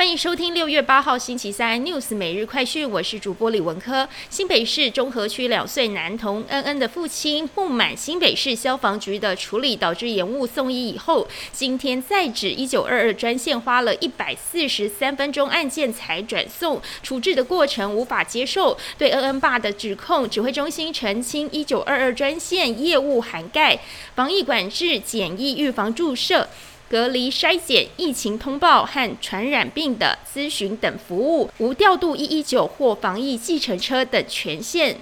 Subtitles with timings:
[0.00, 4.08] 欢迎收听六月八号星期三 news 每日快讯，我是主播李文科。
[4.30, 18.78] 新北市中和区两岁男童恩恩的父亲不满新北市消防局的处理，导致延误送医以后，今天再指一九二二专线花了一百四十三分钟案件才转送，处置的过程无法接受。
[18.96, 23.78] 对恩恩爸的指控，指挥中心澄清一九二二专线业务涵盖
[24.14, 26.48] 防疫管制、检疫、预防注射。
[26.90, 34.96] 隔离筛检、疫情通报和传染病的咨询等服务，无调度一一九或防疫计程车等权限。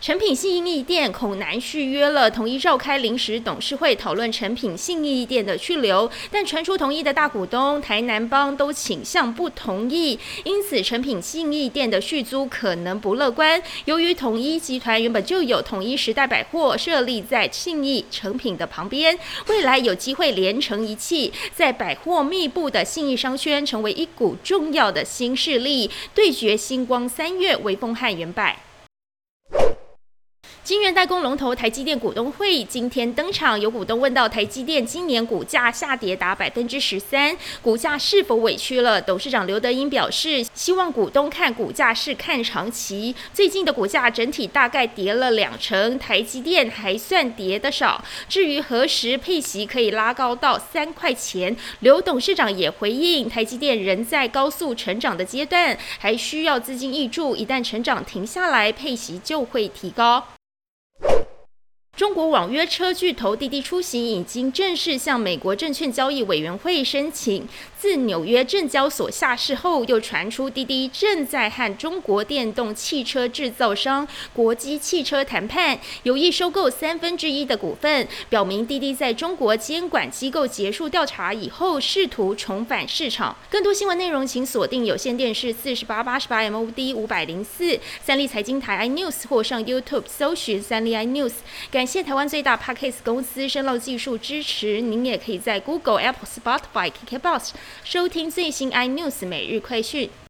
[0.00, 13.62] 成品信义店恐难续约了，统一召开临时董事会讨论成品信义店的去留，但传出同意的大股东台南帮都倾向不同意，因此成品信义店的续租可能不乐观。
[13.84, 28.56] 由于统一集团原本就有统一时代百货设立在信义成品的旁边，未来有机会连成一气，在百货密布的信义商圈成为一股重要的新势力，对决星光三月、微风汉元百。
[30.70, 39.02] 晶圆代工龙头台积电股东会今天登场，有股东问到台积电今年股价下跌达百分之十三，股价是否委屈了？
[39.02, 43.12] 董事长刘德英表示，希望股东看股价是看长期。
[43.34, 48.04] 最近的股价整体大概跌了两成，台积电还算跌得少。
[48.28, 60.24] 至于何时配息可以拉高到三块钱，刘董事长也回应，台积电仍在高速成长的阶段，还需要资金挹注，一旦成长停下来，配息就会提高。
[62.00, 83.36] 中国网约车巨头滴滴出行已经正式向美国证券交易委员会申请，自纽约证交所下市后，又传出滴滴正在和中国电动汽车制造商国际汽车谈判，有意收购三分之一的股份，表明滴滴在中国监管机构结束调查以后，试图重返市场。
[83.50, 91.32] 更多新闻内容，请锁定有线电视四十八八十八 MOD 五百零四三立财经台 iNews 或上 YouTube 搜寻三立 iNews。
[91.70, 97.50] 感谢台湾最大 Podcast 公司声漏技术支持，您也可以在 Google、Apple、Spotify、KKBox
[97.82, 100.10] 收听最新 iNews 每日快讯。